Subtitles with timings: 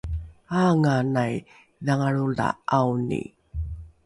[0.59, 1.33] aanganai
[1.85, 2.47] dhangalro la
[2.79, 3.21] ’aoni